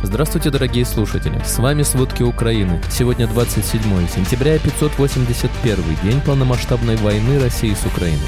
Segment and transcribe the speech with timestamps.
[0.00, 1.42] Здравствуйте, дорогие слушатели!
[1.44, 2.80] С вами «Сводки Украины».
[2.88, 8.18] Сегодня 27 сентября, 581 день полномасштабной войны России с Украиной.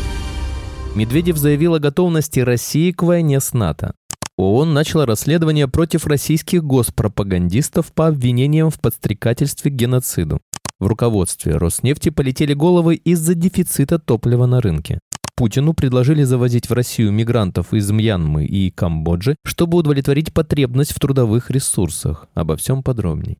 [0.96, 3.94] Медведев заявил о готовности России к войне с НАТО.
[4.36, 10.40] ООН начала расследование против российских госпропагандистов по обвинениям в подстрекательстве к геноциду.
[10.80, 14.98] В руководстве Роснефти полетели головы из-за дефицита топлива на рынке.
[15.40, 21.50] Путину предложили завозить в Россию мигрантов из Мьянмы и Камбоджи, чтобы удовлетворить потребность в трудовых
[21.50, 22.26] ресурсах.
[22.34, 23.38] Обо всем подробней.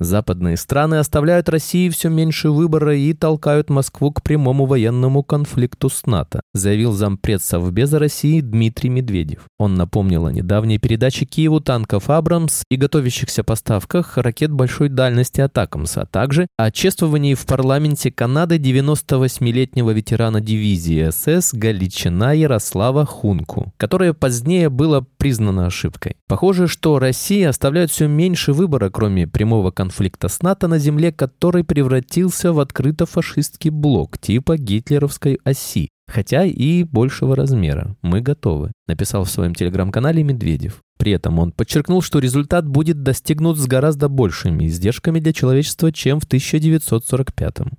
[0.00, 6.06] Западные страны оставляют России все меньше выбора и толкают Москву к прямому военному конфликту с
[6.06, 9.42] НАТО, заявил зампред Совбеза России Дмитрий Медведев.
[9.58, 15.98] Он напомнил о недавней передаче Киеву танков «Абрамс» и готовящихся поставках ракет большой дальности «Атакамс»,
[15.98, 24.14] а также о чествовании в парламенте Канады 98-летнего ветерана дивизии СС Галичина Ярослава Хунку, которое
[24.14, 26.16] позднее было признано ошибкой.
[26.26, 31.62] Похоже, что России оставляют все меньше выбора, кроме прямого конфликта с НАТО на земле, который
[31.62, 37.96] превратился в открыто фашистский блок типа гитлеровской оси, хотя и большего размера.
[38.00, 40.80] Мы готовы, написал в своем телеграм-канале Медведев.
[40.98, 46.18] При этом он подчеркнул, что результат будет достигнут с гораздо большими издержками для человечества, чем
[46.18, 47.72] в 1945 -м.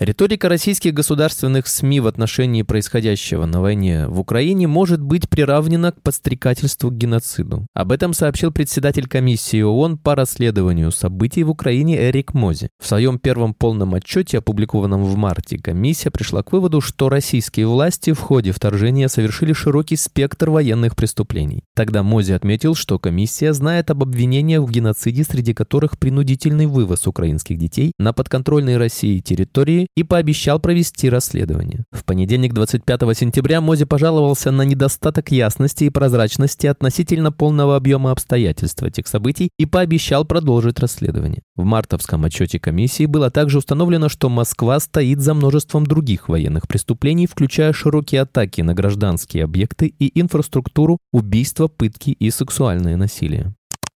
[0.00, 6.02] Риторика российских государственных СМИ в отношении происходящего на войне в Украине может быть приравнена к
[6.02, 7.68] подстрекательству к геноциду.
[7.74, 12.70] Об этом сообщил председатель комиссии ООН по расследованию событий в Украине Эрик Мози.
[12.82, 18.12] В своем первом полном отчете, опубликованном в марте, комиссия пришла к выводу, что российские власти
[18.12, 21.62] в ходе вторжения совершили широкий спектр военных преступлений.
[21.76, 27.58] Тогда Мози отметил, что комиссия знает об обвинениях в геноциде, среди которых принудительный вывоз украинских
[27.58, 31.84] детей на подконтрольной России территории и пообещал провести расследование.
[31.92, 38.82] В понедельник 25 сентября Мози пожаловался на недостаток ясности и прозрачности относительно полного объема обстоятельств
[38.82, 41.42] этих событий и пообещал продолжить расследование.
[41.56, 47.26] В мартовском отчете комиссии было также установлено, что Москва стоит за множеством других военных преступлений,
[47.26, 53.54] включая широкие атаки на гражданские объекты и инфраструктуру, убийства, пытки и сексуальное насилие.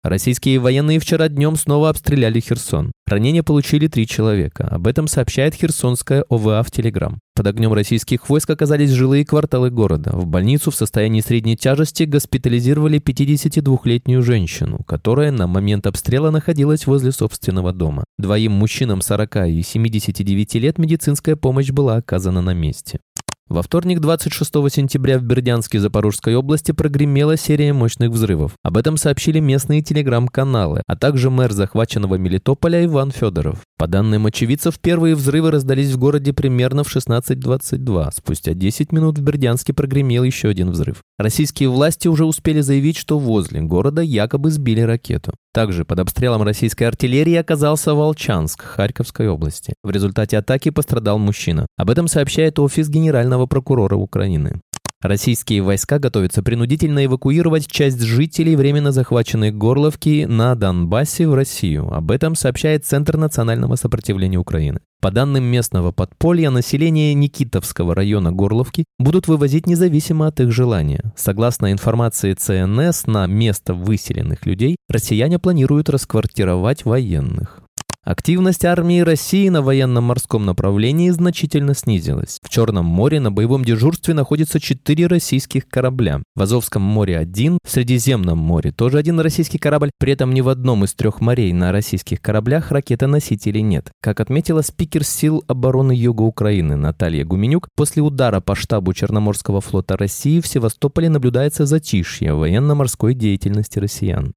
[0.09, 2.93] Российские военные вчера днем снова обстреляли Херсон.
[3.09, 4.69] Ранения получили три человека.
[4.69, 7.19] Об этом сообщает Херсонская ОВА в Телеграм.
[7.34, 10.12] Под огнем российских войск оказались жилые кварталы города.
[10.12, 17.11] В больницу в состоянии средней тяжести госпитализировали 52-летнюю женщину, которая на момент обстрела находилась возле
[17.11, 18.05] собственного дома.
[18.16, 23.00] Двоим мужчинам 40 и 79 лет медицинская помощь была оказана на месте.
[23.49, 28.57] Во вторник, 26 сентября, в Бердянске Запорожской области прогремела серия мощных взрывов.
[28.65, 33.61] Об этом сообщили местные телеграм-каналы, а также мэр захваченного Мелитополя Иван Федоров.
[33.79, 38.11] По данным очевидцев, первые взрывы раздались в городе примерно в 16.22.
[38.17, 41.03] Спустя 10 минут в Бердянске прогремел еще один взрыв.
[41.17, 45.34] Российские власти уже успели заявить, что возле города якобы сбили ракету.
[45.56, 49.72] Также под обстрелом российской артиллерии оказался Волчанск Харьковской области.
[49.83, 51.67] В результате атаки пострадал мужчина.
[51.78, 54.61] Об этом сообщает офис генерального прокурора Украины.
[55.06, 61.94] Российские войска готовятся принудительно эвакуировать часть жителей временно захваченной Горловки на Донбассе в Россию.
[61.94, 64.81] Об этом сообщает Центр национального сопротивления Украины.
[65.00, 71.12] По данным местного подполья, население Никитовского района Горловки будут вывозить независимо от их желания.
[71.16, 77.66] Согласно информации ЦНС, на место выселенных людей россияне планируют расквартировать военных.
[78.06, 82.39] Активность армии России на военно-морском направлении значительно снизилась.
[82.41, 86.22] В Черном море на боевом дежурстве находится четыре российских корабля.
[86.37, 89.91] В Азовском море один, в Средиземном море тоже один российский корабль.
[89.99, 93.91] При этом ни в одном из трех морей на российских кораблях ракетоносителей нет.
[94.00, 99.97] Как отметила спикер сил обороны Юга Украины Наталья Гуменюк, после удара по штабу Черноморского флота
[99.97, 104.33] России в Севастополе наблюдается затишье военно-морской деятельности россиян.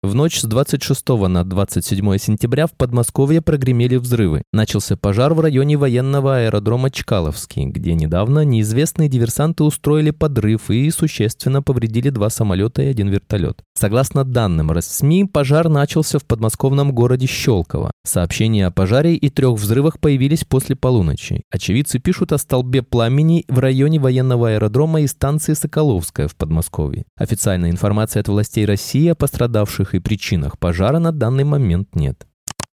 [0.00, 4.42] В ночь с 26 на 27 сентября в Подмосковье прогремели взрывы.
[4.52, 11.62] Начался пожар в районе военного аэродрома Чкаловский, где недавно неизвестные диверсанты устроили подрыв и существенно
[11.62, 13.64] повредили два самолета и один вертолет.
[13.74, 17.90] Согласно данным РСМИ, пожар начался в подмосковном городе Щелково.
[18.06, 21.42] Сообщения о пожаре и трех взрывах появились после полуночи.
[21.50, 27.04] Очевидцы пишут о столбе пламени в районе военного аэродрома и станции Соколовская в Подмосковье.
[27.16, 32.26] Официальной информации от властей России о пострадавших причинах пожара на данный момент нет.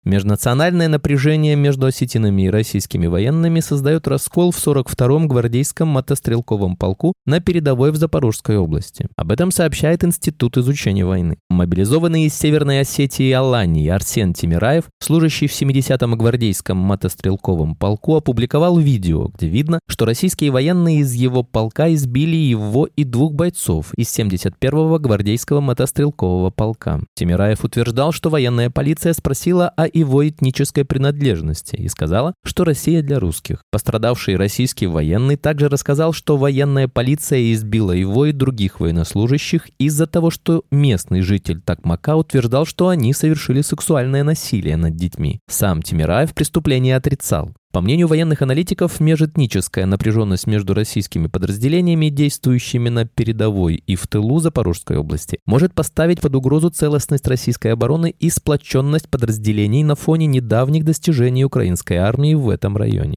[0.06, 7.40] Межнациональное напряжение между осетинами и российскими военными создает раскол в 42-м гвардейском мотострелковом полку на
[7.40, 9.08] передовой в Запорожской области.
[9.16, 11.38] Об этом сообщает Институт изучения войны.
[11.50, 18.78] Мобилизованный из Северной Осетии и Алании Арсен Тимираев, служащий в 70-м гвардейском мотострелковом полку, опубликовал
[18.80, 24.08] видео, где видно, что российские военные из его полка избили его и двух бойцов из
[24.20, 27.00] 71-го гвардейского мотострелкового полка.
[27.16, 33.20] Тимираев утверждал, что военная полиция спросила о его этнической принадлежности и сказала, что Россия для
[33.20, 33.62] русских.
[33.72, 40.30] Пострадавший российский военный также рассказал, что военная полиция избила его и других военнослужащих из-за того,
[40.30, 45.40] что местный житель Такмака утверждал, что они совершили сексуальное насилие над детьми.
[45.50, 47.54] Сам Тимираев преступление отрицал.
[47.74, 54.38] По мнению военных аналитиков, межэтническая напряженность между российскими подразделениями, действующими на передовой и в тылу
[54.38, 60.86] Запорожской области, может поставить под угрозу целостность российской обороны и сплоченность подразделений на фоне недавних
[60.86, 63.16] достижений украинской армии в этом районе.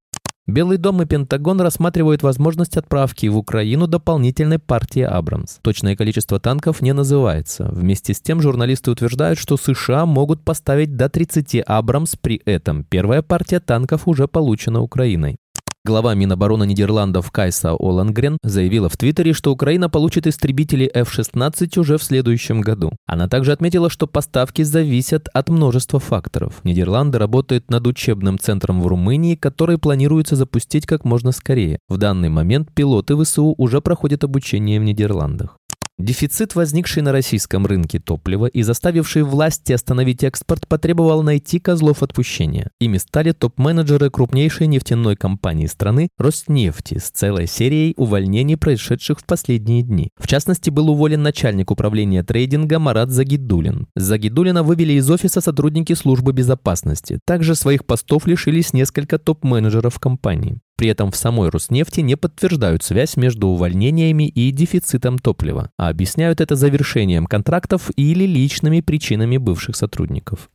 [0.49, 5.59] Белый дом и Пентагон рассматривают возможность отправки в Украину дополнительной партии «Абрамс».
[5.61, 7.69] Точное количество танков не называется.
[7.73, 12.85] Вместе с тем журналисты утверждают, что США могут поставить до 30 «Абрамс» при этом.
[12.85, 15.37] Первая партия танков уже получена Украиной.
[15.87, 22.03] Глава Минобороны Нидерландов Кайса Олангрен заявила в Твиттере, что Украина получит истребители F-16 уже в
[22.03, 22.91] следующем году.
[23.07, 26.55] Она также отметила, что поставки зависят от множества факторов.
[26.65, 31.79] Нидерланды работают над учебным центром в Румынии, который планируется запустить как можно скорее.
[31.89, 35.57] В данный момент пилоты ВСУ уже проходят обучение в Нидерландах.
[35.99, 42.71] Дефицит, возникший на российском рынке топлива и заставивший власти остановить экспорт, потребовал найти козлов отпущения.
[42.79, 49.83] Ими стали топ-менеджеры крупнейшей нефтяной компании страны Роснефти с целой серией увольнений, происшедших в последние
[49.83, 50.11] дни.
[50.19, 53.87] В частности, был уволен начальник управления трейдинга Марат Загидулин.
[53.97, 57.21] Загидулина вывели из офиса сотрудники службы безопасности.
[57.25, 60.61] Также своих постов лишились несколько топ-менеджеров компании.
[60.77, 66.41] При этом в самой Роснефти не подтверждают связь между увольнениями и дефицитом топлива, а объясняют
[66.41, 70.51] это завершением контрактов или личными причинами бывших сотрудников.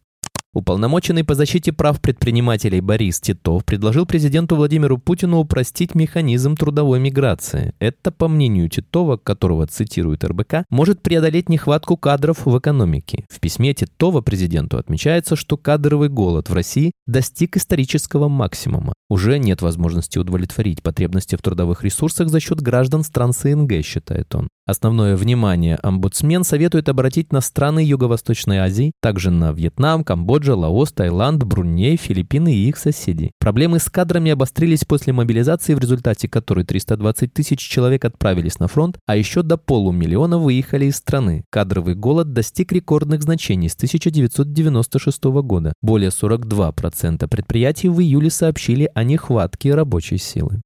[0.53, 7.73] Уполномоченный по защите прав предпринимателей Борис Титов предложил президенту Владимиру Путину упростить механизм трудовой миграции.
[7.79, 13.23] Это, по мнению Титова, которого цитирует РБК, может преодолеть нехватку кадров в экономике.
[13.29, 18.91] В письме Титова президенту отмечается, что кадровый голод в России достиг исторического максимума.
[19.09, 24.49] Уже нет возможности удовлетворить потребности в трудовых ресурсах за счет граждан стран СНГ, считает он.
[24.67, 31.43] Основное внимание омбудсмен советует обратить на страны Юго-Восточной Азии, также на Вьетнам, Камбоджа, Лаос, Таиланд,
[31.43, 33.31] Бруней, Филиппины и их соседей.
[33.39, 38.99] Проблемы с кадрами обострились после мобилизации, в результате которой 320 тысяч человек отправились на фронт,
[39.07, 41.43] а еще до полумиллиона выехали из страны.
[41.49, 45.73] Кадровый голод достиг рекордных значений с 1996 года.
[45.81, 50.61] Более 42% предприятий в июле сообщили о нехватке рабочей силы.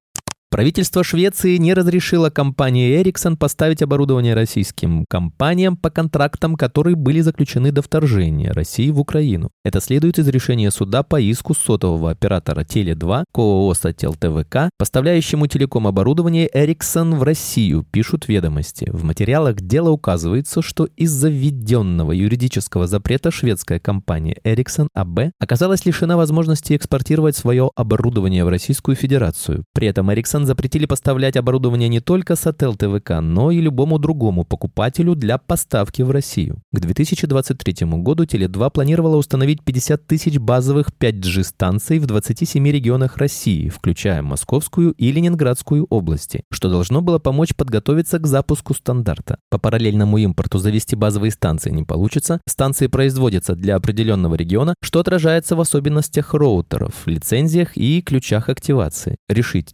[0.51, 7.71] Правительство Швеции не разрешило компании Ericsson поставить оборудование российским компаниям по контрактам, которые были заключены
[7.71, 9.49] до вторжения России в Украину.
[9.65, 16.47] Это следует из решения суда по иску сотового оператора Теле2 КОО «Сател ТВК», поставляющему телеком-оборудование
[16.47, 18.89] Ericsson в Россию, пишут ведомости.
[18.93, 26.15] В материалах дела указывается, что из-за введенного юридического запрета шведская компания Ericsson AB оказалась лишена
[26.15, 29.65] возможности экспортировать свое оборудование в Российскую Федерацию.
[29.73, 35.13] При этом Ericsson запретили поставлять оборудование не только Сател ТВК, но и любому другому покупателю
[35.15, 36.61] для поставки в Россию.
[36.73, 44.21] К 2023 году Теле2 планировала установить 50 тысяч базовых 5G-станций в 27 регионах России, включая
[44.23, 49.37] Московскую и Ленинградскую области, что должно было помочь подготовиться к запуску стандарта.
[49.51, 55.55] По параллельному импорту завести базовые станции не получится, станции производятся для определенного региона, что отражается
[55.55, 59.17] в особенностях роутеров, лицензиях и ключах активации.
[59.29, 59.73] Решить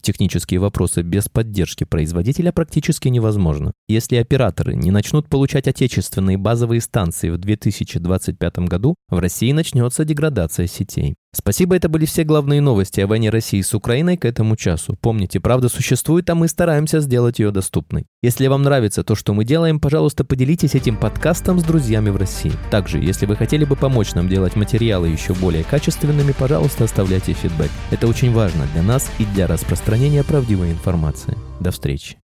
[0.52, 3.72] технические вопросы без поддержки производителя практически невозможно.
[3.92, 10.66] Если операторы не начнут получать отечественные базовые станции в 2025 году, в России начнется деградация
[10.68, 11.16] сетей.
[11.36, 14.98] Спасибо, это были все главные новости о войне России с Украиной к этому часу.
[15.02, 18.06] Помните, правда существует, а мы стараемся сделать ее доступной.
[18.24, 22.54] Если вам нравится то, что мы делаем, пожалуйста, поделитесь этим подкастом с друзьями в России.
[22.70, 27.72] Также, если вы хотели бы помочь нам делать материалы еще более качественными, пожалуйста, оставляйте фидбэк.
[27.92, 31.38] Это очень важно для нас и для распространения правдивой информации.
[31.60, 32.21] До встречи.